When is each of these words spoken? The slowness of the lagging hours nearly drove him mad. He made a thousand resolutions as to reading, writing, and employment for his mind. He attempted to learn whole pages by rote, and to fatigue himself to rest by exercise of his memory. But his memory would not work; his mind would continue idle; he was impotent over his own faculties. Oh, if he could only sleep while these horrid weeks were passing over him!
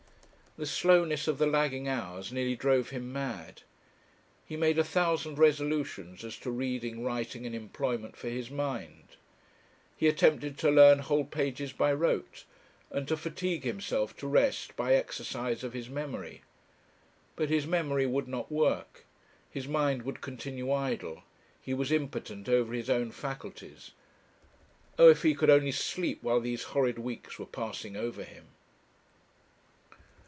The 0.57 0.65
slowness 0.65 1.29
of 1.29 1.37
the 1.37 1.47
lagging 1.47 1.87
hours 1.87 2.33
nearly 2.33 2.57
drove 2.57 2.89
him 2.89 3.13
mad. 3.13 3.61
He 4.45 4.57
made 4.57 4.77
a 4.77 4.83
thousand 4.83 5.39
resolutions 5.39 6.25
as 6.25 6.35
to 6.39 6.51
reading, 6.51 7.05
writing, 7.05 7.45
and 7.45 7.55
employment 7.55 8.17
for 8.17 8.27
his 8.27 8.51
mind. 8.51 9.15
He 9.95 10.09
attempted 10.09 10.57
to 10.57 10.69
learn 10.69 10.99
whole 10.99 11.23
pages 11.23 11.71
by 11.71 11.93
rote, 11.93 12.43
and 12.89 13.07
to 13.07 13.15
fatigue 13.15 13.63
himself 13.63 14.13
to 14.17 14.27
rest 14.27 14.75
by 14.75 14.93
exercise 14.93 15.63
of 15.63 15.71
his 15.71 15.87
memory. 15.87 16.41
But 17.37 17.47
his 17.47 17.65
memory 17.65 18.05
would 18.05 18.27
not 18.27 18.51
work; 18.51 19.05
his 19.49 19.69
mind 19.69 20.01
would 20.01 20.19
continue 20.19 20.69
idle; 20.69 21.23
he 21.61 21.73
was 21.73 21.93
impotent 21.93 22.49
over 22.49 22.73
his 22.73 22.89
own 22.89 23.11
faculties. 23.11 23.91
Oh, 24.99 25.07
if 25.07 25.23
he 25.23 25.33
could 25.33 25.49
only 25.49 25.71
sleep 25.71 26.21
while 26.21 26.41
these 26.41 26.63
horrid 26.63 26.99
weeks 26.99 27.39
were 27.39 27.45
passing 27.45 27.95
over 27.95 28.25
him! 28.25 28.49